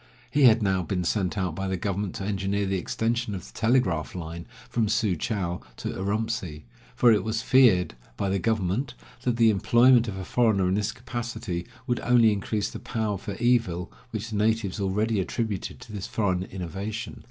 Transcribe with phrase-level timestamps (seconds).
[0.31, 3.53] He had now been sent out by the government to engineer the extension of the
[3.53, 6.63] telegraph line from Su chou to Urumtsi,
[6.95, 10.91] for it was feared by the government that the employment of a foreigner in this
[10.91, 16.07] capacity would only increase the power for evil which the natives already attributed to this
[16.07, 17.19] foreign innovation.